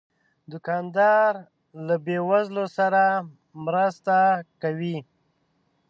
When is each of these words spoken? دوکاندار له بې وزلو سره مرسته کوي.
دوکاندار 0.51 1.31
له 1.85 1.95
بې 2.05 2.17
وزلو 2.29 2.65
سره 2.77 3.01
مرسته 3.65 4.15
کوي. 4.61 4.97